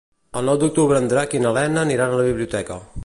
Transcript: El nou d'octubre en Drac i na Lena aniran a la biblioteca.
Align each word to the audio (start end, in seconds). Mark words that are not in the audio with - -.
El 0.39 0.47
nou 0.51 0.55
d'octubre 0.63 0.97
en 1.01 1.09
Drac 1.11 1.35
i 1.41 1.41
na 1.43 1.51
Lena 1.59 1.83
aniran 1.85 2.17
a 2.17 2.19
la 2.23 2.27
biblioteca. 2.31 2.81